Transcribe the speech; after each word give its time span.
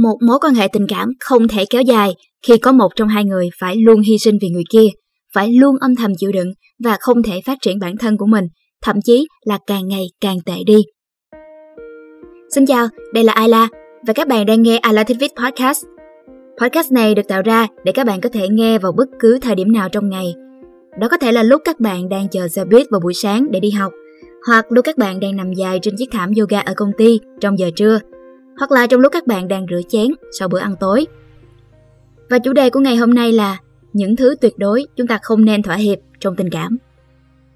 Một 0.00 0.16
mối 0.26 0.38
quan 0.40 0.54
hệ 0.54 0.68
tình 0.72 0.86
cảm 0.88 1.08
không 1.20 1.48
thể 1.48 1.64
kéo 1.70 1.82
dài 1.82 2.14
khi 2.46 2.58
có 2.58 2.72
một 2.72 2.88
trong 2.96 3.08
hai 3.08 3.24
người 3.24 3.48
phải 3.60 3.76
luôn 3.76 4.00
hy 4.00 4.18
sinh 4.18 4.38
vì 4.42 4.48
người 4.48 4.62
kia, 4.70 4.86
phải 5.34 5.52
luôn 5.52 5.76
âm 5.80 5.96
thầm 5.96 6.12
chịu 6.18 6.32
đựng 6.32 6.52
và 6.84 6.96
không 7.00 7.22
thể 7.22 7.40
phát 7.46 7.58
triển 7.62 7.78
bản 7.78 7.96
thân 7.96 8.16
của 8.16 8.26
mình, 8.26 8.44
thậm 8.82 8.96
chí 9.04 9.26
là 9.44 9.58
càng 9.66 9.88
ngày 9.88 10.06
càng 10.20 10.36
tệ 10.46 10.54
đi. 10.66 10.82
Xin 12.54 12.66
chào, 12.66 12.88
đây 13.14 13.24
là 13.24 13.32
Ayla 13.32 13.68
và 14.06 14.12
các 14.12 14.28
bạn 14.28 14.46
đang 14.46 14.62
nghe 14.62 14.78
Ayla 14.78 15.04
Thích 15.04 15.16
Viết 15.20 15.32
Podcast. 15.36 15.84
Podcast 16.60 16.92
này 16.92 17.14
được 17.14 17.28
tạo 17.28 17.42
ra 17.42 17.66
để 17.84 17.92
các 17.92 18.06
bạn 18.06 18.20
có 18.20 18.28
thể 18.28 18.48
nghe 18.48 18.78
vào 18.78 18.92
bất 18.92 19.08
cứ 19.18 19.38
thời 19.42 19.54
điểm 19.54 19.72
nào 19.72 19.88
trong 19.88 20.08
ngày. 20.08 20.34
Đó 21.00 21.08
có 21.08 21.16
thể 21.16 21.32
là 21.32 21.42
lúc 21.42 21.62
các 21.64 21.80
bạn 21.80 22.08
đang 22.08 22.28
chờ 22.28 22.48
xe 22.48 22.64
buýt 22.64 22.86
vào 22.90 23.00
buổi 23.00 23.14
sáng 23.14 23.50
để 23.50 23.60
đi 23.60 23.70
học, 23.70 23.92
hoặc 24.46 24.72
lúc 24.72 24.84
các 24.84 24.98
bạn 24.98 25.20
đang 25.20 25.36
nằm 25.36 25.52
dài 25.52 25.78
trên 25.82 25.94
chiếc 25.98 26.08
thảm 26.12 26.30
yoga 26.40 26.60
ở 26.60 26.74
công 26.76 26.90
ty 26.98 27.20
trong 27.40 27.58
giờ 27.58 27.70
trưa, 27.76 27.98
hoặc 28.58 28.70
là 28.72 28.86
trong 28.86 29.00
lúc 29.00 29.12
các 29.12 29.26
bạn 29.26 29.48
đang 29.48 29.66
rửa 29.70 29.80
chén 29.88 30.06
sau 30.38 30.48
bữa 30.48 30.58
ăn 30.58 30.74
tối. 30.80 31.06
Và 32.30 32.38
chủ 32.38 32.52
đề 32.52 32.70
của 32.70 32.80
ngày 32.80 32.96
hôm 32.96 33.14
nay 33.14 33.32
là 33.32 33.58
những 33.92 34.16
thứ 34.16 34.34
tuyệt 34.40 34.58
đối 34.58 34.86
chúng 34.96 35.06
ta 35.06 35.18
không 35.22 35.44
nên 35.44 35.62
thỏa 35.62 35.76
hiệp 35.76 35.98
trong 36.20 36.36
tình 36.36 36.50
cảm. 36.50 36.78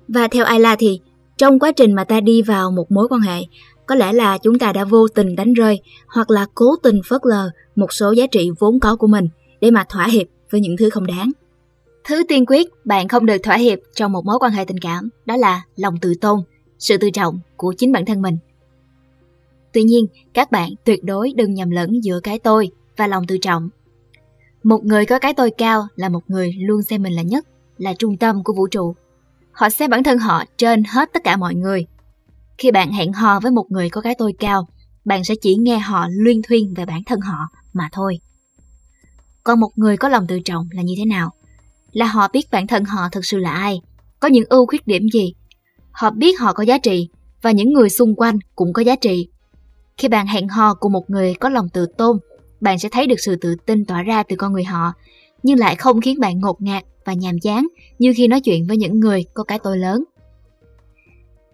Và 0.08 0.28
theo 0.28 0.44
Ayla 0.44 0.76
thì 0.76 1.00
trong 1.36 1.58
quá 1.58 1.72
trình 1.72 1.92
mà 1.92 2.04
ta 2.04 2.20
đi 2.20 2.42
vào 2.42 2.70
một 2.70 2.92
mối 2.92 3.08
quan 3.10 3.20
hệ, 3.20 3.40
có 3.86 3.94
lẽ 3.94 4.12
là 4.12 4.38
chúng 4.38 4.58
ta 4.58 4.72
đã 4.72 4.84
vô 4.84 5.08
tình 5.08 5.36
đánh 5.36 5.52
rơi 5.52 5.80
hoặc 6.08 6.30
là 6.30 6.46
cố 6.54 6.76
tình 6.82 7.00
phớt 7.08 7.20
lờ 7.24 7.50
một 7.76 7.92
số 7.92 8.12
giá 8.12 8.26
trị 8.26 8.50
vốn 8.58 8.80
có 8.80 8.96
của 8.96 9.06
mình 9.06 9.28
để 9.60 9.70
mà 9.70 9.84
thỏa 9.88 10.06
hiệp 10.06 10.26
với 10.50 10.60
những 10.60 10.76
thứ 10.76 10.90
không 10.90 11.06
đáng. 11.06 11.30
Thứ 12.04 12.22
tiên 12.28 12.46
quyết 12.46 12.68
bạn 12.84 13.08
không 13.08 13.26
được 13.26 13.38
thỏa 13.38 13.56
hiệp 13.56 13.78
trong 13.94 14.12
một 14.12 14.24
mối 14.24 14.38
quan 14.40 14.52
hệ 14.52 14.64
tình 14.64 14.78
cảm 14.78 15.08
đó 15.26 15.36
là 15.36 15.62
lòng 15.76 15.94
tự 16.00 16.14
tôn, 16.20 16.40
sự 16.78 16.96
tự 16.96 17.10
trọng 17.10 17.38
của 17.56 17.74
chính 17.78 17.92
bản 17.92 18.04
thân 18.04 18.22
mình. 18.22 18.36
Tuy 19.76 19.82
nhiên, 19.82 20.06
các 20.34 20.50
bạn 20.50 20.70
tuyệt 20.84 21.04
đối 21.04 21.32
đừng 21.36 21.54
nhầm 21.54 21.70
lẫn 21.70 22.04
giữa 22.04 22.20
cái 22.20 22.38
tôi 22.38 22.70
và 22.96 23.06
lòng 23.06 23.26
tự 23.26 23.38
trọng. 23.38 23.68
Một 24.62 24.84
người 24.84 25.06
có 25.06 25.18
cái 25.18 25.34
tôi 25.34 25.50
cao 25.58 25.86
là 25.96 26.08
một 26.08 26.20
người 26.26 26.52
luôn 26.58 26.82
xem 26.82 27.02
mình 27.02 27.12
là 27.12 27.22
nhất, 27.22 27.46
là 27.78 27.94
trung 27.98 28.16
tâm 28.16 28.44
của 28.44 28.52
vũ 28.52 28.66
trụ. 28.68 28.94
Họ 29.52 29.68
xem 29.68 29.90
bản 29.90 30.02
thân 30.02 30.18
họ 30.18 30.44
trên 30.56 30.84
hết 30.84 31.10
tất 31.12 31.24
cả 31.24 31.36
mọi 31.36 31.54
người. 31.54 31.86
Khi 32.58 32.70
bạn 32.70 32.92
hẹn 32.92 33.12
hò 33.12 33.40
với 33.40 33.52
một 33.52 33.66
người 33.68 33.90
có 33.90 34.00
cái 34.00 34.14
tôi 34.18 34.32
cao, 34.38 34.68
bạn 35.04 35.24
sẽ 35.24 35.34
chỉ 35.40 35.54
nghe 35.54 35.78
họ 35.78 36.06
luyên 36.10 36.42
thuyên 36.42 36.74
về 36.74 36.84
bản 36.84 37.02
thân 37.06 37.20
họ 37.20 37.38
mà 37.72 37.88
thôi. 37.92 38.18
Còn 39.44 39.60
một 39.60 39.70
người 39.76 39.96
có 39.96 40.08
lòng 40.08 40.26
tự 40.26 40.40
trọng 40.40 40.68
là 40.72 40.82
như 40.82 40.94
thế 40.98 41.04
nào? 41.04 41.30
Là 41.92 42.06
họ 42.06 42.28
biết 42.32 42.50
bản 42.50 42.66
thân 42.66 42.84
họ 42.84 43.08
thực 43.12 43.24
sự 43.24 43.38
là 43.38 43.50
ai, 43.50 43.80
có 44.20 44.28
những 44.28 44.44
ưu 44.48 44.66
khuyết 44.66 44.86
điểm 44.86 45.08
gì. 45.12 45.34
Họ 45.90 46.10
biết 46.10 46.40
họ 46.40 46.52
có 46.52 46.62
giá 46.62 46.78
trị 46.78 47.08
và 47.42 47.50
những 47.50 47.72
người 47.72 47.90
xung 47.90 48.14
quanh 48.14 48.38
cũng 48.54 48.72
có 48.72 48.82
giá 48.82 48.96
trị. 48.96 49.28
Khi 50.00 50.08
bạn 50.08 50.26
hẹn 50.26 50.48
hò 50.48 50.74
cùng 50.74 50.92
một 50.92 51.10
người 51.10 51.34
có 51.34 51.48
lòng 51.48 51.68
tự 51.68 51.86
tôn, 51.98 52.18
bạn 52.60 52.78
sẽ 52.78 52.88
thấy 52.88 53.06
được 53.06 53.16
sự 53.18 53.36
tự 53.36 53.54
tin 53.66 53.84
tỏa 53.84 54.02
ra 54.02 54.22
từ 54.22 54.36
con 54.36 54.52
người 54.52 54.64
họ, 54.64 54.92
nhưng 55.42 55.58
lại 55.58 55.76
không 55.76 56.00
khiến 56.00 56.20
bạn 56.20 56.40
ngột 56.40 56.62
ngạt 56.62 56.84
và 57.04 57.12
nhàm 57.12 57.38
chán 57.38 57.66
như 57.98 58.12
khi 58.16 58.28
nói 58.28 58.40
chuyện 58.40 58.66
với 58.66 58.76
những 58.76 59.00
người 59.00 59.24
có 59.34 59.44
cái 59.44 59.58
tôi 59.58 59.78
lớn. 59.78 60.04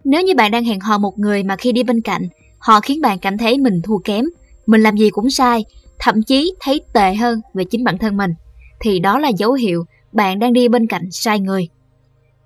Nếu 0.03 0.21
như 0.21 0.35
bạn 0.35 0.51
đang 0.51 0.63
hẹn 0.63 0.79
hò 0.79 0.97
một 0.97 1.19
người 1.19 1.43
mà 1.43 1.55
khi 1.55 1.71
đi 1.71 1.83
bên 1.83 2.01
cạnh, 2.01 2.27
họ 2.57 2.79
khiến 2.79 3.01
bạn 3.01 3.19
cảm 3.19 3.37
thấy 3.37 3.57
mình 3.57 3.81
thua 3.83 3.97
kém, 3.97 4.25
mình 4.65 4.81
làm 4.81 4.97
gì 4.97 5.09
cũng 5.09 5.29
sai, 5.29 5.65
thậm 5.99 6.23
chí 6.23 6.55
thấy 6.59 6.81
tệ 6.93 7.15
hơn 7.15 7.41
về 7.53 7.63
chính 7.63 7.83
bản 7.83 7.97
thân 7.97 8.17
mình, 8.17 8.31
thì 8.79 8.99
đó 8.99 9.19
là 9.19 9.29
dấu 9.37 9.53
hiệu 9.53 9.85
bạn 10.11 10.39
đang 10.39 10.53
đi 10.53 10.67
bên 10.67 10.87
cạnh 10.87 11.11
sai 11.11 11.39
người. 11.39 11.67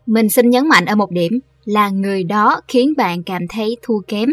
Mình 0.06 0.30
xin 0.30 0.50
nhấn 0.50 0.68
mạnh 0.68 0.86
ở 0.86 0.95
một 0.95 1.12
điểm 1.12 1.40
là 1.66 1.90
người 1.90 2.23
đó 2.23 2.62
khiến 2.68 2.94
bạn 2.98 3.23
cảm 3.23 3.42
thấy 3.50 3.78
thua 3.81 4.00
kém. 4.08 4.30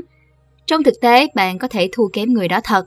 Trong 0.67 0.83
thực 0.83 0.95
tế, 1.01 1.27
bạn 1.35 1.59
có 1.59 1.69
thể 1.69 1.89
thua 1.93 2.09
kém 2.09 2.33
người 2.33 2.49
đó 2.49 2.61
thật, 2.65 2.87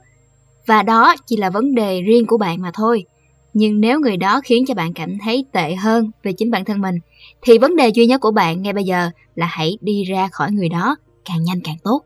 và 0.65 0.83
đó 0.83 1.15
chỉ 1.25 1.37
là 1.37 1.49
vấn 1.49 1.75
đề 1.75 2.01
riêng 2.01 2.27
của 2.27 2.37
bạn 2.37 2.61
mà 2.61 2.71
thôi. 2.73 3.05
Nhưng 3.53 3.81
nếu 3.81 3.99
người 3.99 4.17
đó 4.17 4.41
khiến 4.43 4.65
cho 4.67 4.73
bạn 4.73 4.93
cảm 4.93 5.17
thấy 5.23 5.45
tệ 5.51 5.75
hơn 5.75 6.11
về 6.23 6.33
chính 6.33 6.51
bản 6.51 6.65
thân 6.65 6.81
mình, 6.81 6.95
thì 7.41 7.57
vấn 7.57 7.75
đề 7.75 7.87
duy 7.89 8.05
nhất 8.05 8.21
của 8.21 8.31
bạn 8.31 8.61
ngay 8.61 8.73
bây 8.73 8.83
giờ 8.83 9.09
là 9.35 9.45
hãy 9.45 9.77
đi 9.81 10.03
ra 10.03 10.27
khỏi 10.31 10.51
người 10.51 10.69
đó 10.69 10.95
càng 11.25 11.43
nhanh 11.43 11.61
càng 11.63 11.77
tốt. 11.83 12.01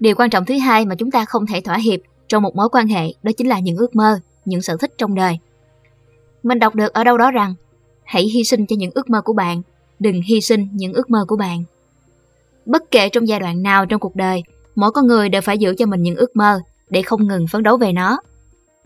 Điều 0.00 0.14
quan 0.14 0.30
trọng 0.30 0.44
thứ 0.44 0.58
hai 0.58 0.86
mà 0.86 0.94
chúng 0.94 1.10
ta 1.10 1.24
không 1.24 1.46
thể 1.46 1.60
thỏa 1.60 1.76
hiệp 1.76 2.00
trong 2.28 2.42
một 2.42 2.56
mối 2.56 2.68
quan 2.68 2.86
hệ 2.86 3.14
đó 3.22 3.32
chính 3.36 3.48
là 3.48 3.58
những 3.58 3.76
ước 3.76 3.96
mơ, 3.96 4.20
những 4.44 4.62
sở 4.62 4.76
thích 4.76 4.92
trong 4.98 5.14
đời. 5.14 5.38
Mình 6.42 6.58
đọc 6.58 6.74
được 6.74 6.92
ở 6.92 7.04
đâu 7.04 7.18
đó 7.18 7.30
rằng 7.30 7.54
hãy 8.04 8.22
hy 8.22 8.44
sinh 8.44 8.66
cho 8.66 8.76
những 8.76 8.90
ước 8.94 9.10
mơ 9.10 9.20
của 9.20 9.32
bạn, 9.32 9.62
đừng 9.98 10.22
hy 10.22 10.40
sinh 10.40 10.68
những 10.72 10.92
ước 10.92 11.10
mơ 11.10 11.24
của 11.28 11.36
bạn. 11.36 11.64
Bất 12.66 12.90
kể 12.90 13.08
trong 13.08 13.28
giai 13.28 13.40
đoạn 13.40 13.62
nào 13.62 13.86
trong 13.86 14.00
cuộc 14.00 14.16
đời, 14.16 14.42
mỗi 14.74 14.92
con 14.92 15.06
người 15.06 15.28
đều 15.28 15.42
phải 15.42 15.58
giữ 15.58 15.74
cho 15.78 15.86
mình 15.86 16.02
những 16.02 16.16
ước 16.16 16.36
mơ 16.36 16.60
để 16.90 17.02
không 17.02 17.26
ngừng 17.26 17.46
phấn 17.46 17.62
đấu 17.62 17.76
về 17.76 17.92
nó. 17.92 18.18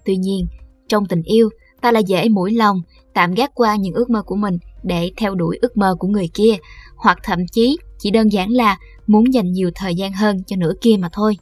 Tuy 0.04 0.16
nhiên, 0.16 0.46
trong 0.88 1.06
tình 1.06 1.22
yêu, 1.22 1.50
ta 1.80 1.92
lại 1.92 2.04
dễ 2.04 2.28
mũi 2.28 2.52
lòng, 2.52 2.82
tạm 3.14 3.34
gác 3.34 3.50
qua 3.54 3.76
những 3.76 3.94
ước 3.94 4.10
mơ 4.10 4.22
của 4.22 4.36
mình 4.36 4.58
để 4.82 5.10
theo 5.16 5.34
đuổi 5.34 5.58
ước 5.62 5.76
mơ 5.76 5.96
của 5.98 6.08
người 6.08 6.30
kia, 6.34 6.56
hoặc 6.96 7.18
thậm 7.22 7.38
chí 7.52 7.78
chỉ 7.98 8.10
đơn 8.10 8.32
giản 8.32 8.50
là 8.50 8.78
muốn 9.06 9.34
dành 9.34 9.52
nhiều 9.52 9.70
thời 9.74 9.94
gian 9.94 10.12
hơn 10.12 10.42
cho 10.46 10.56
nửa 10.56 10.72
kia 10.80 10.96
mà 10.98 11.08
thôi. 11.12 11.36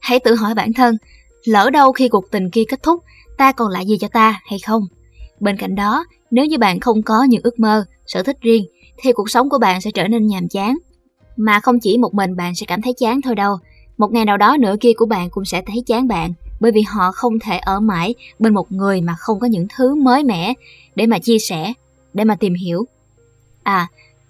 Hãy 0.00 0.20
tự 0.20 0.34
hỏi 0.34 0.54
bản 0.54 0.72
thân, 0.72 0.96
lỡ 1.44 1.70
đâu 1.70 1.92
khi 1.92 2.08
cuộc 2.08 2.30
tình 2.30 2.50
kia 2.50 2.64
kết 2.68 2.82
thúc, 2.82 3.02
ta 3.38 3.52
còn 3.52 3.68
lại 3.68 3.86
gì 3.86 3.98
cho 3.98 4.08
ta 4.08 4.40
hay 4.44 4.58
không? 4.58 4.82
Bên 5.40 5.56
cạnh 5.56 5.74
đó, 5.74 6.04
nếu 6.30 6.46
như 6.46 6.58
bạn 6.58 6.80
không 6.80 7.02
có 7.02 7.22
những 7.22 7.42
ước 7.44 7.58
mơ, 7.58 7.84
sở 8.06 8.22
thích 8.22 8.36
riêng, 8.40 8.64
thì 9.02 9.12
cuộc 9.12 9.30
sống 9.30 9.50
của 9.50 9.58
bạn 9.58 9.80
sẽ 9.80 9.90
trở 9.90 10.08
nên 10.08 10.26
nhàm 10.26 10.48
chán. 10.48 10.78
Mà 11.36 11.60
không 11.60 11.80
chỉ 11.80 11.98
một 11.98 12.14
mình 12.14 12.36
bạn 12.36 12.54
sẽ 12.54 12.66
cảm 12.66 12.82
thấy 12.82 12.92
chán 12.92 13.22
thôi 13.22 13.34
đâu, 13.34 13.58
một 13.98 14.12
ngày 14.12 14.24
nào 14.24 14.36
đó 14.36 14.56
nửa 14.60 14.76
kia 14.80 14.92
của 14.96 15.06
bạn 15.06 15.30
cũng 15.30 15.44
sẽ 15.44 15.62
thấy 15.66 15.82
chán 15.86 16.08
bạn, 16.08 16.32
bởi 16.60 16.72
vì 16.72 16.82
họ 16.82 17.12
không 17.12 17.38
thể 17.38 17.58
ở 17.58 17.80
mãi 17.80 18.14
bên 18.38 18.54
một 18.54 18.72
người 18.72 19.00
mà 19.00 19.14
không 19.18 19.40
có 19.40 19.46
những 19.46 19.66
thứ 19.76 19.94
mới 19.94 20.24
mẻ 20.24 20.54
để 20.94 21.06
mà 21.06 21.18
chia 21.18 21.38
sẻ, 21.38 21.72
để 22.14 22.24
mà 22.24 22.34
tìm 22.34 22.54
hiểu. 22.54 22.86
À, 23.62 23.88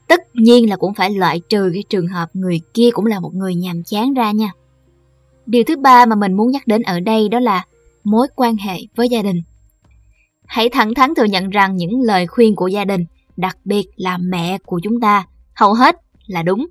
tất 0.09 0.37
nhiên 0.37 0.71
là 0.71 0.77
cũng 0.77 0.95
phải 0.95 1.11
loại 1.11 1.41
trừ 1.49 1.71
cái 1.75 1.83
trường 1.89 2.09
hợp 2.09 2.31
người 2.35 2.61
kia 2.75 2.91
cũng 2.93 3.07
là 3.07 3.21
một 3.21 3.35
người 3.35 3.55
nhàm 3.55 3.83
chán 3.83 4.15
ra 4.15 4.33
nha. 4.33 4.53
Điều 5.47 5.65
thứ 5.65 5.77
ba 5.77 6.07
mà 6.07 6.17
mình 6.17 6.33
muốn 6.33 6.51
nhắc 6.51 6.67
đến 6.67 6.83
ở 6.83 7.01
đây 7.01 7.29
đó 7.29 7.41
là 7.41 7.65
mối 8.05 8.27
quan 8.37 8.57
hệ 8.57 8.79
với 8.97 9.09
gia 9.09 9.23
đình. 9.23 9.43
Hãy 10.47 10.69
thẳng 10.69 10.95
thắn 10.95 11.15
thừa 11.15 11.25
nhận 11.25 11.51
rằng 11.51 11.77
những 11.77 12.01
lời 12.01 12.27
khuyên 12.27 12.57
của 12.57 12.67
gia 12.67 12.85
đình, 12.85 13.05
đặc 13.37 13.59
biệt 13.65 13.87
là 13.97 14.19
mẹ 14.19 14.59
của 14.67 14.81
chúng 14.83 15.01
ta, 15.01 15.27
hầu 15.55 15.75
hết 15.75 15.97
là 16.27 16.43
đúng. 16.43 16.67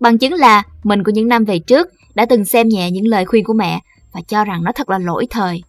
Bằng 0.00 0.18
chứng 0.18 0.32
là 0.32 0.62
mình 0.84 1.04
của 1.04 1.12
những 1.12 1.28
năm 1.28 1.44
về 1.44 1.58
trước 1.58 1.88
đã 2.14 2.26
từng 2.26 2.44
xem 2.44 2.68
nhẹ 2.68 2.90
những 2.90 3.06
lời 3.06 3.24
khuyên 3.24 3.44
của 3.44 3.52
mẹ 3.54 3.80
và 4.12 4.20
cho 4.28 4.44
rằng 4.44 4.64
nó 4.64 4.72
thật 4.72 4.90
là 4.90 4.98
lỗi 4.98 5.26
thời. 5.30 5.62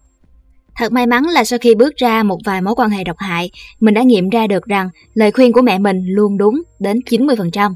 Thật 0.75 0.91
may 0.91 1.07
mắn 1.07 1.23
là 1.23 1.44
sau 1.44 1.59
khi 1.59 1.75
bước 1.75 1.95
ra 1.97 2.23
một 2.23 2.38
vài 2.45 2.62
mối 2.62 2.75
quan 2.78 2.89
hệ 2.89 3.03
độc 3.03 3.18
hại, 3.19 3.51
mình 3.79 3.94
đã 3.94 4.01
nghiệm 4.01 4.29
ra 4.29 4.47
được 4.47 4.66
rằng 4.66 4.89
lời 5.13 5.31
khuyên 5.31 5.53
của 5.53 5.62
mẹ 5.62 5.79
mình 5.79 6.06
luôn 6.06 6.38
đúng 6.38 6.62
đến 6.79 7.00
90%. 7.00 7.73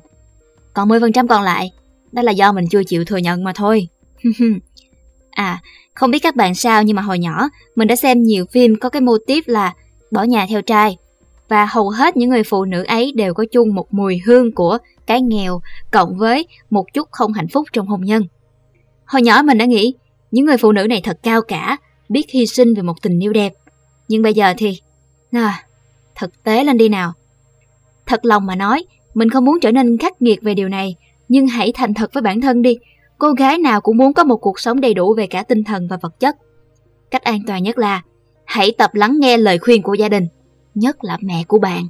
Còn 0.73 0.89
10% 0.89 1.27
còn 1.27 1.43
lại, 1.43 1.71
đó 2.11 2.21
là 2.21 2.31
do 2.31 2.51
mình 2.51 2.65
chưa 2.71 2.83
chịu 2.83 3.05
thừa 3.05 3.17
nhận 3.17 3.43
mà 3.43 3.51
thôi. 3.55 3.87
à, 5.31 5.61
không 5.93 6.11
biết 6.11 6.19
các 6.19 6.35
bạn 6.35 6.55
sao 6.55 6.83
nhưng 6.83 6.95
mà 6.95 7.01
hồi 7.01 7.19
nhỏ 7.19 7.49
mình 7.75 7.87
đã 7.87 7.95
xem 7.95 8.23
nhiều 8.23 8.45
phim 8.51 8.75
có 8.75 8.89
cái 8.89 9.01
mô 9.01 9.17
típ 9.27 9.47
là 9.47 9.73
bỏ 10.11 10.23
nhà 10.23 10.45
theo 10.49 10.61
trai. 10.61 10.97
Và 11.49 11.65
hầu 11.65 11.89
hết 11.89 12.17
những 12.17 12.29
người 12.29 12.43
phụ 12.43 12.65
nữ 12.65 12.83
ấy 12.83 13.11
đều 13.15 13.33
có 13.33 13.45
chung 13.51 13.75
một 13.75 13.93
mùi 13.93 14.21
hương 14.25 14.51
của 14.51 14.77
cái 15.05 15.21
nghèo 15.21 15.61
cộng 15.91 16.17
với 16.17 16.47
một 16.69 16.85
chút 16.93 17.07
không 17.11 17.33
hạnh 17.33 17.47
phúc 17.47 17.67
trong 17.73 17.87
hôn 17.87 18.01
nhân. 18.01 18.23
Hồi 19.05 19.21
nhỏ 19.21 19.41
mình 19.45 19.57
đã 19.57 19.65
nghĩ 19.65 19.93
những 20.31 20.45
người 20.45 20.57
phụ 20.57 20.71
nữ 20.71 20.87
này 20.87 21.01
thật 21.03 21.19
cao 21.23 21.41
cả, 21.41 21.77
biết 22.09 22.29
hy 22.29 22.45
sinh 22.45 22.73
vì 22.73 22.81
một 22.81 23.01
tình 23.01 23.23
yêu 23.23 23.33
đẹp. 23.33 23.53
Nhưng 24.07 24.21
bây 24.21 24.33
giờ 24.33 24.53
thì... 24.57 24.79
À, 25.31 25.63
thực 26.15 26.43
tế 26.43 26.63
lên 26.63 26.77
đi 26.77 26.89
nào. 26.89 27.13
Thật 28.05 28.25
lòng 28.25 28.45
mà 28.45 28.55
nói, 28.55 28.85
mình 29.13 29.29
không 29.29 29.45
muốn 29.45 29.59
trở 29.59 29.71
nên 29.71 29.97
khắc 29.97 30.21
nghiệt 30.21 30.41
về 30.41 30.53
điều 30.53 30.69
này, 30.69 30.95
nhưng 31.29 31.47
hãy 31.47 31.71
thành 31.75 31.93
thật 31.93 32.13
với 32.13 32.21
bản 32.21 32.41
thân 32.41 32.61
đi. 32.61 32.77
Cô 33.17 33.31
gái 33.31 33.57
nào 33.57 33.81
cũng 33.81 33.97
muốn 33.97 34.13
có 34.13 34.23
một 34.23 34.37
cuộc 34.37 34.59
sống 34.59 34.81
đầy 34.81 34.93
đủ 34.93 35.13
về 35.13 35.27
cả 35.27 35.43
tinh 35.43 35.63
thần 35.63 35.87
và 35.87 35.97
vật 36.01 36.19
chất. 36.19 36.35
Cách 37.11 37.23
an 37.23 37.39
toàn 37.47 37.63
nhất 37.63 37.77
là 37.77 38.01
hãy 38.45 38.71
tập 38.77 38.95
lắng 38.95 39.19
nghe 39.19 39.37
lời 39.37 39.57
khuyên 39.57 39.81
của 39.81 39.93
gia 39.93 40.09
đình, 40.09 40.27
nhất 40.75 41.03
là 41.03 41.17
mẹ 41.21 41.43
của 41.47 41.59
bạn. 41.59 41.87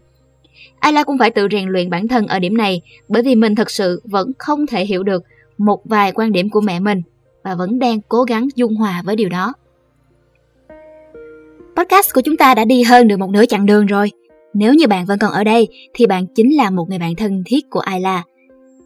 Ai 0.80 0.94
là 0.94 1.04
cũng 1.04 1.18
phải 1.18 1.30
tự 1.30 1.48
rèn 1.52 1.70
luyện 1.70 1.90
bản 1.90 2.08
thân 2.08 2.28
ở 2.28 2.40
điểm 2.40 2.58
này 2.58 2.82
bởi 3.08 3.24
vì 3.24 3.36
mình 3.36 3.56
thật 3.56 3.72
sự 3.72 4.02
vẫn 4.04 4.32
không 4.38 4.68
thể 4.68 4.86
hiểu 4.86 5.04
được 5.04 5.24
một 5.58 5.82
vài 5.86 6.12
quan 6.12 6.32
điểm 6.32 6.50
của 6.50 6.62
mẹ 6.62 6.80
mình 6.80 7.02
và 7.44 7.56
vẫn 7.56 7.80
đang 7.80 8.02
cố 8.02 8.24
gắng 8.24 8.48
dung 8.56 8.76
hòa 8.76 9.02
với 9.06 9.16
điều 9.16 9.30
đó. 9.30 9.54
Podcast 11.76 12.14
của 12.14 12.22
chúng 12.22 12.38
ta 12.38 12.56
đã 12.56 12.66
đi 12.66 12.84
hơn 12.84 13.08
được 13.08 13.18
một 13.18 13.30
nửa 13.30 13.46
chặng 13.46 13.66
đường 13.66 13.86
rồi. 13.86 14.12
Nếu 14.54 14.74
như 14.74 14.88
bạn 14.88 15.06
vẫn 15.06 15.20
còn 15.20 15.32
ở 15.32 15.44
đây 15.44 15.68
thì 15.94 16.06
bạn 16.06 16.26
chính 16.36 16.58
là 16.58 16.70
một 16.70 16.90
người 16.90 17.00
bạn 17.00 17.16
thân 17.16 17.44
thiết 17.46 17.70
của 17.70 17.80
Ayla. 17.80 18.24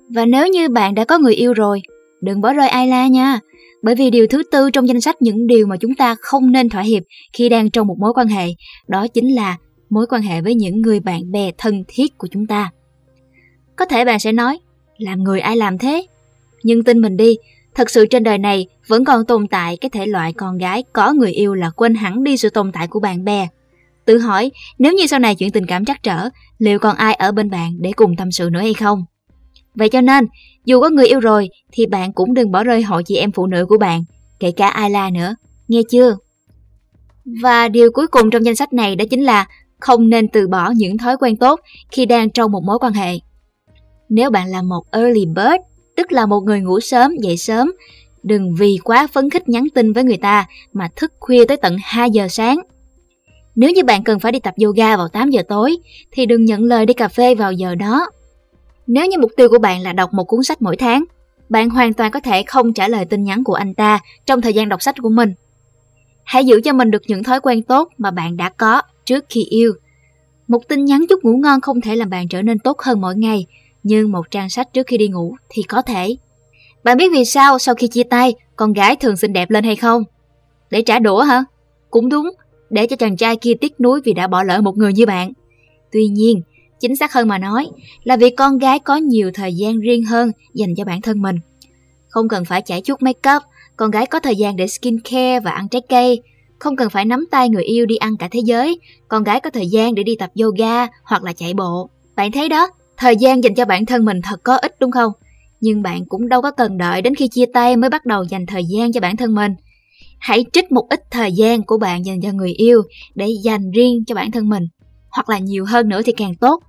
Và 0.10 0.26
nếu 0.26 0.48
như 0.48 0.70
bạn 0.70 0.96
đã 0.96 1.06
có 1.06 1.18
người 1.18 1.34
yêu 1.34 1.54
rồi, 1.54 1.82
đừng 2.22 2.42
bỏ 2.42 2.54
rơi 2.54 2.68
Ayla 2.68 3.08
nha. 3.08 3.40
Bởi 3.84 3.96
vì 3.96 4.10
điều 4.10 4.28
thứ 4.28 4.44
tư 4.52 4.72
trong 4.72 4.88
danh 4.88 5.02
sách 5.02 5.22
những 5.22 5.48
điều 5.48 5.68
mà 5.68 5.78
chúng 5.78 5.96
ta 5.96 6.16
không 6.22 6.52
nên 6.52 6.70
thỏa 6.70 6.82
hiệp 6.82 7.04
khi 7.34 7.50
đang 7.50 7.70
trong 7.70 7.88
một 7.88 7.96
mối 8.00 8.14
quan 8.14 8.28
hệ, 8.28 8.48
đó 8.88 9.08
chính 9.08 9.36
là 9.36 9.58
mối 9.90 10.06
quan 10.10 10.22
hệ 10.22 10.42
với 10.42 10.56
những 10.56 10.82
người 10.82 11.00
bạn 11.00 11.32
bè 11.32 11.52
thân 11.58 11.84
thiết 11.88 12.18
của 12.18 12.28
chúng 12.32 12.48
ta. 12.48 12.72
Có 13.76 13.86
thể 13.86 14.06
bạn 14.06 14.20
sẽ 14.20 14.32
nói, 14.32 14.60
làm 14.98 15.24
người 15.24 15.40
ai 15.40 15.58
làm 15.58 15.78
thế? 15.78 16.08
Nhưng 16.64 16.84
tin 16.84 17.02
mình 17.02 17.18
đi, 17.18 17.38
Thật 17.78 17.90
sự 17.90 18.06
trên 18.06 18.24
đời 18.24 18.38
này 18.38 18.68
vẫn 18.88 19.06
còn 19.06 19.26
tồn 19.26 19.48
tại 19.48 19.78
cái 19.78 19.90
thể 19.90 20.06
loại 20.06 20.34
con 20.34 20.58
gái 20.58 20.84
có 20.94 21.14
người 21.14 21.32
yêu 21.32 21.54
là 21.54 21.70
quên 21.70 21.96
hẳn 21.96 22.24
đi 22.24 22.38
sự 22.38 22.50
tồn 22.50 22.72
tại 22.72 22.88
của 22.88 23.00
bạn 23.00 23.24
bè. 23.24 23.48
Tự 24.06 24.18
hỏi, 24.18 24.52
nếu 24.80 24.94
như 24.94 25.08
sau 25.08 25.20
này 25.20 25.36
chuyện 25.36 25.52
tình 25.52 25.66
cảm 25.66 25.86
trắc 25.86 26.04
trở, 26.04 26.30
liệu 26.58 26.80
còn 26.80 26.96
ai 26.96 27.14
ở 27.14 27.32
bên 27.32 27.50
bạn 27.50 27.72
để 27.80 27.92
cùng 27.96 28.16
tâm 28.16 28.32
sự 28.32 28.50
nữa 28.52 28.60
hay 28.60 28.74
không? 28.74 29.06
Vậy 29.76 29.90
cho 29.90 30.02
nên, 30.02 30.28
dù 30.66 30.82
có 30.82 30.90
người 30.90 31.08
yêu 31.08 31.20
rồi 31.20 31.50
thì 31.72 31.86
bạn 31.86 32.14
cũng 32.14 32.34
đừng 32.34 32.52
bỏ 32.52 32.64
rơi 32.64 32.82
hội 32.82 33.04
chị 33.04 33.16
em 33.16 33.32
phụ 33.32 33.48
nữ 33.48 33.66
của 33.66 33.78
bạn, 33.78 34.04
kể 34.40 34.52
cả 34.52 34.68
Ayla 34.68 35.10
nữa, 35.10 35.36
nghe 35.68 35.82
chưa? 35.90 36.18
Và 37.42 37.68
điều 37.68 37.92
cuối 37.92 38.08
cùng 38.08 38.30
trong 38.30 38.46
danh 38.46 38.56
sách 38.56 38.74
này 38.74 38.96
đó 38.96 39.06
chính 39.10 39.24
là 39.24 39.48
không 39.80 40.10
nên 40.10 40.28
từ 40.28 40.48
bỏ 40.48 40.72
những 40.76 40.98
thói 40.98 41.18
quen 41.18 41.38
tốt 41.38 41.60
khi 41.92 42.06
đang 42.06 42.30
trong 42.30 42.52
một 42.52 42.64
mối 42.64 42.80
quan 42.80 42.94
hệ. 42.94 43.20
Nếu 44.10 44.30
bạn 44.30 44.48
là 44.48 44.62
một 44.62 44.84
early 44.92 45.26
bird, 45.26 45.62
tức 45.96 46.12
là 46.12 46.26
một 46.26 46.40
người 46.40 46.60
ngủ 46.60 46.80
sớm, 46.80 47.12
dậy 47.18 47.38
sớm, 47.38 47.72
đừng 48.24 48.56
vì 48.56 48.78
quá 48.84 49.08
phấn 49.14 49.30
khích 49.30 49.50
nhắn 49.50 49.68
tin 49.76 49.94
với 49.94 50.04
người 50.04 50.18
ta 50.18 50.48
mà 50.74 50.90
thức 50.96 51.14
khuya 51.20 51.46
tới 51.46 51.58
tận 51.58 51.78
2 51.84 52.12
giờ 52.12 52.28
sáng. 52.28 52.60
Nếu 53.56 53.72
như 53.72 53.84
bạn 53.84 54.04
cần 54.04 54.20
phải 54.20 54.32
đi 54.32 54.40
tập 54.40 54.54
yoga 54.64 54.98
vào 54.98 55.08
8 55.08 55.30
giờ 55.30 55.42
tối, 55.48 55.78
thì 56.12 56.26
đừng 56.26 56.46
nhận 56.46 56.64
lời 56.64 56.86
đi 56.86 56.94
cà 56.94 57.08
phê 57.08 57.36
vào 57.36 57.52
giờ 57.52 57.76
đó. 57.76 58.10
Nếu 58.88 59.06
như 59.06 59.18
mục 59.20 59.32
tiêu 59.38 59.50
của 59.50 59.60
bạn 59.60 59.82
là 59.82 59.94
đọc 59.94 60.14
một 60.14 60.24
cuốn 60.24 60.44
sách 60.44 60.62
mỗi 60.62 60.76
tháng, 60.78 61.04
bạn 61.50 61.70
hoàn 61.70 61.94
toàn 61.94 62.12
có 62.12 62.20
thể 62.20 62.44
không 62.44 62.74
trả 62.74 62.88
lời 62.88 63.06
tin 63.06 63.24
nhắn 63.24 63.44
của 63.44 63.54
anh 63.54 63.74
ta 63.74 64.00
trong 64.26 64.42
thời 64.42 64.54
gian 64.54 64.70
đọc 64.70 64.82
sách 64.82 64.96
của 65.02 65.10
mình. 65.10 65.34
Hãy 66.28 66.46
giữ 66.46 66.62
cho 66.64 66.74
mình 66.74 66.92
được 66.92 67.02
những 67.08 67.24
thói 67.24 67.40
quen 67.40 67.64
tốt 67.64 67.90
mà 67.98 68.12
bạn 68.12 68.38
đã 68.38 68.50
có 68.50 68.82
trước 69.06 69.26
khi 69.30 69.44
yêu. 69.44 69.74
Một 70.48 70.68
tin 70.68 70.86
nhắn 70.86 71.06
chúc 71.10 71.24
ngủ 71.24 71.38
ngon 71.38 71.62
không 71.62 71.82
thể 71.82 71.96
làm 71.96 72.10
bạn 72.10 72.28
trở 72.28 72.42
nên 72.42 72.60
tốt 72.60 72.80
hơn 72.80 73.02
mỗi 73.02 73.16
ngày, 73.16 73.46
nhưng 73.84 74.12
một 74.12 74.32
trang 74.32 74.50
sách 74.50 74.74
trước 74.74 74.88
khi 74.88 74.98
đi 74.98 75.08
ngủ 75.08 75.36
thì 75.50 75.64
có 75.64 75.82
thể. 75.82 76.16
Bạn 76.84 76.98
biết 76.98 77.12
vì 77.14 77.26
sao 77.26 77.60
sau 77.60 77.76
khi 77.76 77.88
chia 77.88 78.04
tay, 78.04 78.36
con 78.56 78.74
gái 78.74 78.96
thường 78.96 79.18
xinh 79.18 79.34
đẹp 79.34 79.50
lên 79.50 79.64
hay 79.64 79.76
không? 79.76 80.04
Để 80.70 80.82
trả 80.82 81.00
đũa 81.00 81.22
hả? 81.22 81.44
Cũng 81.90 82.10
đúng, 82.10 82.30
để 82.70 82.88
cho 82.88 82.96
chàng 82.96 83.18
trai 83.18 83.36
kia 83.36 83.54
tiếc 83.62 83.80
nuối 83.80 84.02
vì 84.06 84.14
đã 84.14 84.28
bỏ 84.28 84.44
lỡ 84.44 84.62
một 84.62 84.78
người 84.78 84.94
như 84.94 85.06
bạn. 85.06 85.32
Tuy 85.92 86.08
nhiên, 86.08 86.42
chính 86.80 86.96
xác 86.96 87.14
hơn 87.14 87.28
mà 87.28 87.38
nói 87.38 87.68
là 88.04 88.18
vì 88.18 88.30
con 88.30 88.58
gái 88.58 88.80
có 88.80 88.96
nhiều 88.96 89.32
thời 89.34 89.54
gian 89.54 89.80
riêng 89.80 90.06
hơn 90.06 90.32
dành 90.54 90.76
cho 90.78 90.86
bản 90.86 91.02
thân 91.02 91.22
mình. 91.22 91.36
Không 92.10 92.28
cần 92.28 92.46
phải 92.46 92.62
chải 92.66 92.82
chút 92.82 93.02
make 93.02 93.36
up, 93.36 93.44
con 93.78 93.92
gái 93.92 94.06
có 94.06 94.20
thời 94.20 94.36
gian 94.36 94.56
để 94.56 94.68
skin 94.68 95.00
care 95.00 95.40
và 95.40 95.52
ăn 95.52 95.68
trái 95.68 95.82
cây. 95.90 96.22
Không 96.60 96.76
cần 96.76 96.90
phải 96.90 97.06
nắm 97.06 97.26
tay 97.32 97.50
người 97.50 97.64
yêu 97.64 97.86
đi 97.86 97.96
ăn 97.96 98.18
cả 98.18 98.28
thế 98.32 98.40
giới, 98.40 98.80
con 99.08 99.24
gái 99.24 99.40
có 99.40 99.50
thời 99.50 99.68
gian 99.68 99.96
để 99.96 100.04
đi 100.04 100.16
tập 100.20 100.32
yoga 100.42 100.88
hoặc 101.04 101.24
là 101.24 101.34
chạy 101.34 101.54
bộ. 101.54 101.90
Bạn 102.16 102.32
thấy 102.32 102.50
đó, 102.50 102.70
thời 102.98 103.16
gian 103.16 103.44
dành 103.44 103.56
cho 103.56 103.66
bản 103.66 103.86
thân 103.86 104.06
mình 104.06 104.22
thật 104.22 104.40
có 104.44 104.56
ích 104.56 104.76
đúng 104.80 104.92
không? 104.92 105.12
Nhưng 105.62 105.82
bạn 105.82 106.06
cũng 106.06 106.30
đâu 106.30 106.42
có 106.42 106.52
cần 106.52 106.78
đợi 106.78 107.02
đến 107.02 107.16
khi 107.16 107.28
chia 107.28 107.46
tay 107.54 107.78
mới 107.78 107.90
bắt 107.90 108.06
đầu 108.06 108.24
dành 108.24 108.46
thời 108.46 108.64
gian 108.66 108.92
cho 108.92 109.00
bản 109.00 109.18
thân 109.18 109.36
mình. 109.36 109.52
Hãy 110.20 110.46
trích 110.54 110.72
một 110.72 110.88
ít 110.90 111.04
thời 111.12 111.32
gian 111.32 111.64
của 111.64 111.78
bạn 111.78 112.06
dành 112.06 112.22
cho 112.22 112.32
người 112.32 112.52
yêu 112.52 112.82
để 113.16 113.28
dành 113.44 113.72
riêng 113.72 114.04
cho 114.08 114.16
bản 114.16 114.32
thân 114.32 114.50
mình. 114.50 114.64
Hoặc 115.10 115.30
là 115.30 115.38
nhiều 115.38 115.66
hơn 115.66 115.90
nữa 115.90 116.02
thì 116.06 116.12
càng 116.12 116.36
tốt. 116.36 116.64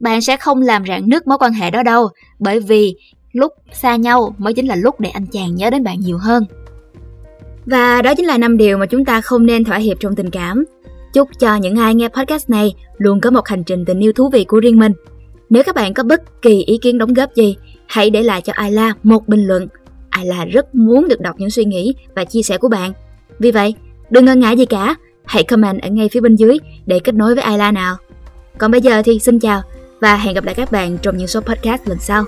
Bạn 0.00 0.20
sẽ 0.20 0.36
không 0.36 0.62
làm 0.62 0.84
rạn 0.86 1.08
nứt 1.08 1.26
mối 1.26 1.38
quan 1.40 1.52
hệ 1.52 1.70
đó 1.70 1.82
đâu, 1.82 2.08
bởi 2.38 2.60
vì 2.60 2.94
lúc 3.38 3.52
xa 3.72 3.96
nhau 3.96 4.34
mới 4.38 4.54
chính 4.54 4.66
là 4.66 4.76
lúc 4.76 5.00
để 5.00 5.10
anh 5.10 5.26
chàng 5.26 5.54
nhớ 5.54 5.70
đến 5.70 5.84
bạn 5.84 6.00
nhiều 6.00 6.18
hơn. 6.18 6.44
Và 7.66 8.02
đó 8.02 8.14
chính 8.14 8.26
là 8.26 8.38
năm 8.38 8.56
điều 8.56 8.78
mà 8.78 8.86
chúng 8.86 9.04
ta 9.04 9.20
không 9.20 9.46
nên 9.46 9.64
thỏa 9.64 9.76
hiệp 9.76 10.00
trong 10.00 10.14
tình 10.14 10.30
cảm. 10.30 10.64
Chúc 11.14 11.28
cho 11.38 11.56
những 11.56 11.76
ai 11.76 11.94
nghe 11.94 12.08
podcast 12.08 12.50
này 12.50 12.74
luôn 12.98 13.20
có 13.20 13.30
một 13.30 13.48
hành 13.48 13.64
trình 13.64 13.84
tình 13.84 14.00
yêu 14.00 14.12
thú 14.12 14.30
vị 14.32 14.44
của 14.44 14.60
riêng 14.60 14.78
mình. 14.78 14.92
Nếu 15.50 15.62
các 15.62 15.74
bạn 15.74 15.94
có 15.94 16.02
bất 16.02 16.42
kỳ 16.42 16.62
ý 16.62 16.78
kiến 16.78 16.98
đóng 16.98 17.14
góp 17.14 17.34
gì, 17.34 17.56
hãy 17.86 18.10
để 18.10 18.22
lại 18.22 18.40
cho 18.40 18.52
Ayla 18.56 18.94
một 19.02 19.28
bình 19.28 19.46
luận. 19.46 19.66
Ayla 20.10 20.44
rất 20.44 20.74
muốn 20.74 21.08
được 21.08 21.20
đọc 21.20 21.34
những 21.38 21.50
suy 21.50 21.64
nghĩ 21.64 21.94
và 22.14 22.24
chia 22.24 22.42
sẻ 22.42 22.58
của 22.58 22.68
bạn. 22.68 22.92
Vì 23.38 23.50
vậy, 23.50 23.74
đừng 24.10 24.24
ngần 24.24 24.40
ngại 24.40 24.56
gì 24.56 24.66
cả, 24.66 24.94
hãy 25.24 25.42
comment 25.42 25.82
ở 25.82 25.88
ngay 25.88 26.08
phía 26.08 26.20
bên 26.20 26.36
dưới 26.36 26.58
để 26.86 26.98
kết 26.98 27.14
nối 27.14 27.34
với 27.34 27.44
Ayla 27.44 27.72
nào. 27.72 27.96
Còn 28.58 28.70
bây 28.70 28.80
giờ 28.80 29.02
thì 29.04 29.18
xin 29.18 29.38
chào 29.38 29.62
và 30.00 30.16
hẹn 30.16 30.34
gặp 30.34 30.44
lại 30.44 30.54
các 30.54 30.72
bạn 30.72 30.98
trong 31.02 31.16
những 31.16 31.26
số 31.26 31.40
podcast 31.40 31.88
lần 31.88 31.98
sau. 31.98 32.24